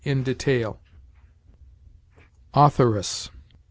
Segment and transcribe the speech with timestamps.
[0.03, 0.79] in detail.
[2.55, 3.29] AUTHORESS.